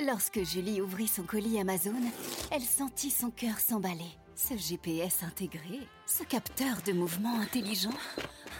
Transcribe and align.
Lorsque 0.00 0.42
Julie 0.42 0.80
ouvrit 0.80 1.06
son 1.06 1.22
colis 1.22 1.60
Amazon, 1.60 1.92
elle 2.50 2.62
sentit 2.62 3.10
son 3.10 3.30
cœur 3.30 3.60
s'emballer. 3.60 4.18
Ce 4.34 4.56
GPS 4.56 5.22
intégré, 5.22 5.78
ce 6.04 6.24
capteur 6.24 6.78
de 6.84 6.92
mouvement 6.92 7.38
intelligent, 7.38 7.94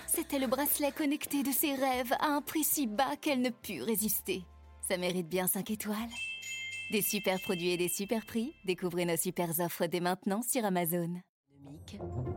c'était 0.06 0.38
le 0.38 0.46
bracelet 0.46 0.92
connecté 0.92 1.42
de 1.42 1.50
ses 1.50 1.74
rêves 1.74 2.12
à 2.20 2.28
un 2.28 2.40
prix 2.40 2.62
si 2.62 2.86
bas 2.86 3.16
qu'elle 3.20 3.40
ne 3.40 3.50
put 3.50 3.82
résister. 3.82 4.44
Ça 4.88 4.96
mérite 4.96 5.28
bien 5.28 5.48
5 5.48 5.72
étoiles. 5.72 5.96
Des 6.92 7.02
super 7.02 7.40
produits 7.40 7.72
et 7.72 7.76
des 7.76 7.88
super 7.88 8.24
prix, 8.24 8.54
découvrez 8.64 9.04
nos 9.04 9.16
super 9.16 9.50
offres 9.58 9.86
dès 9.86 10.00
maintenant 10.00 10.40
sur 10.48 10.64
Amazon. 10.64 11.20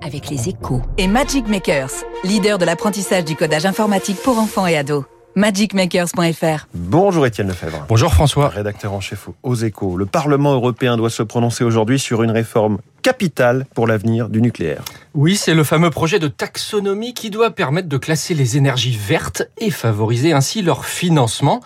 Avec 0.02 0.28
les 0.30 0.50
échos. 0.50 0.82
Et 0.98 1.08
Magic 1.08 1.48
Makers, 1.48 2.04
leader 2.24 2.58
de 2.58 2.66
l'apprentissage 2.66 3.26
du 3.26 3.36
codage 3.36 3.68
informatique 3.68 4.18
pour 4.24 4.40
enfants 4.40 4.66
et 4.66 4.76
ados 4.76 5.06
magicmakers.fr. 5.38 6.68
Bonjour 6.74 7.28
Étienne 7.28 7.48
Lefebvre. 7.50 7.86
Bonjour 7.88 8.12
François. 8.12 8.50
Rédacteur 8.50 8.92
en 8.94 9.02
chef 9.02 9.30
aux 9.44 9.54
échos. 9.54 9.96
Le 9.96 10.08
Parlement 10.08 10.54
européen 10.54 10.98
doit 10.98 11.12
se 11.12 11.22
prononcer 11.22 11.64
aujourd'hui 11.64 12.00
sur 12.00 12.24
une 12.24 12.32
réforme 12.32 12.80
capitale 13.02 13.66
pour 13.74 13.88
l'avenir 13.88 14.30
du 14.30 14.42
nucléaire. 14.42 14.84
Oui, 15.14 15.36
c'est 15.36 15.56
le 15.56 15.64
fameux 15.64 15.90
projet 15.90 16.20
de 16.20 16.28
taxonomie 16.28 17.14
qui 17.14 17.30
doit 17.30 17.52
permettre 17.52 17.90
de 17.90 17.98
classer 17.98 18.34
les 18.34 18.58
énergies 18.58 18.98
vertes 18.98 19.50
et 19.58 19.72
favoriser 19.72 20.34
ainsi 20.34 20.62
leur 20.62 20.86
financement. 20.86 21.62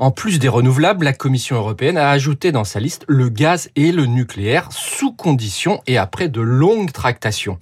En 0.00 0.12
plus 0.12 0.38
des 0.38 0.48
renouvelables, 0.48 1.04
la 1.04 1.12
Commission 1.12 1.56
européenne 1.56 1.96
a 1.98 2.10
ajouté 2.10 2.52
dans 2.52 2.62
sa 2.62 2.78
liste 2.78 3.04
le 3.08 3.28
gaz 3.28 3.68
et 3.74 3.90
le 3.90 4.06
nucléaire 4.06 4.68
sous 4.70 5.12
condition 5.12 5.82
et 5.88 5.98
après 5.98 6.28
de 6.28 6.40
longues 6.40 6.92
tractations. 6.92 7.58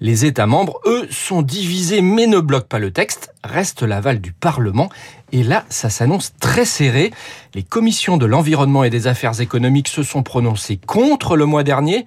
Les 0.00 0.24
États 0.24 0.46
membres, 0.46 0.80
eux, 0.86 1.06
sont 1.10 1.42
divisés 1.42 2.00
mais 2.00 2.26
ne 2.26 2.40
bloquent 2.40 2.68
pas 2.68 2.78
le 2.78 2.90
texte. 2.90 3.34
Reste 3.44 3.82
l'aval 3.82 4.22
du 4.22 4.32
Parlement 4.32 4.88
et 5.30 5.42
là, 5.42 5.64
ça 5.68 5.90
s'annonce 5.90 6.32
très 6.40 6.64
serré. 6.64 7.10
Les 7.54 7.62
commissions 7.62 8.16
de 8.16 8.24
l'environnement 8.24 8.84
et 8.84 8.88
des 8.88 9.06
affaires 9.06 9.40
économiques 9.40 9.88
se 9.88 10.02
sont 10.02 10.22
prononcées 10.22 10.78
contre 10.78 11.36
le 11.36 11.44
mois 11.44 11.64
dernier, 11.64 12.06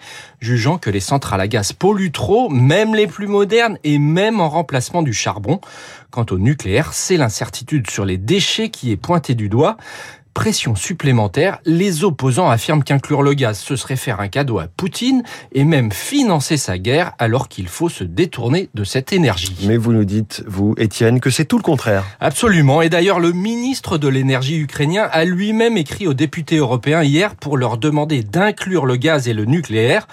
que 0.81 0.89
les 0.89 0.99
centrales 0.99 1.41
à 1.41 1.47
gaz 1.47 1.71
polluent 1.71 2.11
trop, 2.11 2.49
même 2.49 2.95
les 2.95 3.07
plus 3.07 3.27
modernes 3.27 3.77
et 3.83 3.99
même 3.99 4.41
en 4.41 4.49
remplacement 4.49 5.03
du 5.03 5.13
charbon. 5.13 5.61
Quant 6.09 6.25
au 6.31 6.39
nucléaire, 6.39 6.93
c'est 6.93 7.17
l'incertitude 7.17 7.89
sur 7.89 8.05
les 8.05 8.17
déchets 8.17 8.69
qui 8.69 8.91
est 8.91 8.97
pointée 8.97 9.35
du 9.35 9.49
doigt 9.49 9.77
pression 10.37 10.75
supplémentaire, 10.75 11.57
les 11.65 12.03
opposants 12.03 12.47
affirment 12.47 12.83
qu'inclure 12.83 13.23
le 13.23 13.33
gaz, 13.33 13.57
ce 13.57 13.75
serait 13.75 13.95
faire 13.95 14.19
un 14.19 14.27
cadeau 14.27 14.59
à 14.59 14.67
Poutine 14.67 15.23
et 15.51 15.63
même 15.63 15.91
financer 15.91 16.57
sa 16.57 16.77
guerre 16.77 17.13
alors 17.17 17.47
qu'il 17.47 17.67
faut 17.67 17.89
se 17.89 18.03
détourner 18.03 18.69
de 18.75 18.83
cette 18.83 19.13
énergie. 19.13 19.55
Mais 19.63 19.77
vous 19.77 19.93
nous 19.93 20.05
dites, 20.05 20.43
vous, 20.45 20.75
Étienne, 20.77 21.21
que 21.21 21.31
c'est 21.31 21.45
tout 21.45 21.57
le 21.57 21.63
contraire. 21.63 22.03
Absolument. 22.19 22.83
Et 22.83 22.89
d'ailleurs, 22.89 23.19
le 23.19 23.31
ministre 23.31 23.97
de 23.97 24.07
l'énergie 24.07 24.59
ukrainien 24.59 25.09
a 25.11 25.25
lui-même 25.25 25.75
écrit 25.75 26.05
aux 26.05 26.13
députés 26.13 26.57
européens 26.57 27.01
hier 27.01 27.33
pour 27.33 27.57
leur 27.57 27.79
demander 27.79 28.21
d'inclure 28.21 28.85
le 28.85 28.95
gaz 28.95 29.27
et 29.27 29.33
le 29.33 29.45
nucléaire 29.45 30.05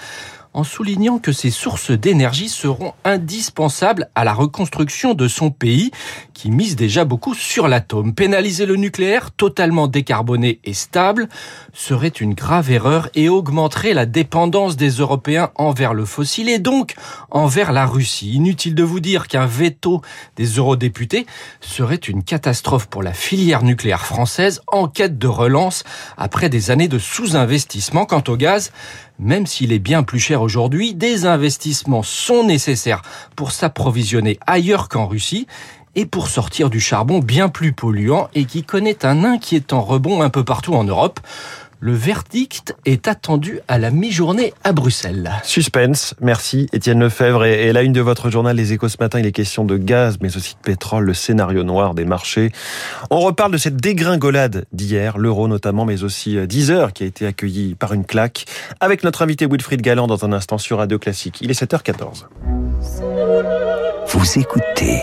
en 0.55 0.63
soulignant 0.65 1.19
que 1.19 1.33
ces 1.33 1.51
sources 1.51 1.91
d'énergie 1.91 2.49
seront 2.49 2.95
indispensables 3.05 4.09
à 4.15 4.25
la 4.25 4.33
reconstruction 4.33 5.13
de 5.13 5.29
son 5.29 5.51
pays, 5.51 5.91
qui 6.35 6.51
mise 6.51 6.77
déjà 6.77 7.05
beaucoup 7.05 7.33
sur 7.33 7.69
l'atome. 7.69 8.15
Pénaliser 8.15 8.67
le 8.67 8.77
nucléaire, 8.77 9.31
totalement 9.31 9.89
décarboné 9.89 10.61
et 10.65 10.75
stable, 10.75 11.29
serait 11.73 12.09
une 12.09 12.35
grave 12.35 12.71
erreur 12.71 13.09
et 13.15 13.29
augmenterait 13.29 13.95
la 13.95 14.05
dépendance 14.05 14.77
des 14.77 14.91
Européens 14.91 15.51
envers 15.55 15.95
le 15.95 16.05
fossile 16.05 16.49
et 16.49 16.59
donc 16.59 16.95
envers 17.31 17.73
la 17.73 17.87
Russie. 17.87 18.33
Inutile 18.33 18.75
de 18.75 18.83
vous 18.83 19.01
dire 19.01 19.29
qu'un 19.29 19.47
veto 19.47 20.03
des 20.37 20.47
eurodéputés 20.47 21.25
serait 21.61 21.95
une 21.95 22.25
catastrophe 22.25 22.87
pour 22.87 23.03
la 23.03 23.13
filière 23.13 23.63
nucléaire 23.63 24.05
française 24.05 24.61
en 24.67 24.89
quête 24.89 25.17
de 25.17 25.29
relance 25.29 25.85
après 26.17 26.49
des 26.49 26.71
années 26.71 26.89
de 26.89 26.99
sous-investissement. 26.99 28.05
Quant 28.05 28.25
au 28.29 28.37
gaz, 28.37 28.73
même 29.19 29.47
s'il 29.47 29.73
est 29.73 29.79
bien 29.79 30.03
plus 30.03 30.19
cher 30.19 30.43
aujourd'hui, 30.43 30.95
des 30.95 31.27
investissements 31.27 32.03
sont 32.03 32.45
nécessaires 32.45 33.03
pour 33.37 33.53
s'approvisionner 33.53 34.39
ailleurs 34.47 34.89
qu'en 34.89 35.07
Russie 35.07 35.47
et 35.97 36.07
pour 36.07 36.29
sortir 36.29 36.71
du 36.71 36.81
charbon 36.81 37.19
bien 37.19 37.49
plus 37.49 37.73
polluant 37.73 38.29
et 38.35 38.45
qui 38.45 38.63
connaît 38.63 39.05
un 39.05 39.25
inquiétant 39.25 39.81
rebond 39.81 40.23
un 40.23 40.31
peu 40.31 40.45
partout 40.45 40.75
en 40.75 40.85
Europe. 40.85 41.21
Le 41.81 41.93
verdict 41.93 42.75
est 42.87 43.09
attendu 43.09 43.61
à 43.69 43.79
la 43.79 43.91
mi-journée 43.91 44.55
à 44.65 44.73
Bruxelles. 44.73 45.33
Suspense, 45.43 46.15
merci 46.19 46.67
Étienne 46.73 46.99
Lefebvre. 47.01 47.45
Et, 47.45 47.75
la 47.75 47.83
une 47.83 47.93
de 47.93 48.01
votre 48.01 48.31
journal 48.31 48.57
Les 48.57 48.73
Échos 48.73 48.89
ce 48.89 48.97
matin, 49.01 49.19
il 49.19 49.27
est 49.27 49.33
question 49.33 49.67
de 49.67 49.77
gaz, 49.77 50.17
mais 50.23 50.35
aussi 50.35 50.55
de 50.55 50.61
pétrole, 50.61 51.05
le 51.05 51.13
scénario 51.13 51.63
noir 51.63 51.95
des 51.95 52.07
marchés. 52.07 52.53
On 53.11 53.21
reparle 53.21 53.53
de 53.53 53.59
cette 53.59 53.77
dégringolade 53.77 54.65
d'hier, 54.73 55.19
l'euro 55.19 55.47
notamment, 55.47 55.85
mais 55.85 56.05
aussi 56.05 56.39
euh, 56.39 56.47
Deezer 56.47 56.95
qui 56.95 57.03
a 57.03 57.07
été 57.07 57.27
accueilli 57.27 57.75
par 57.75 57.93
une 57.93 58.07
claque, 58.07 58.47
avec 58.81 59.05
notre 59.05 59.21
invité 59.21 59.47
Wilfried 59.47 59.83
Galland 59.83 60.07
dans 60.07 60.25
un 60.25 60.33
instant 60.33 60.57
sur 60.57 60.79
Radio 60.79 60.99
Classique. 60.99 61.39
Il 61.43 61.51
est 61.51 61.61
7h14. 61.61 62.25
Vous 64.07 64.39
écoutez 64.39 65.03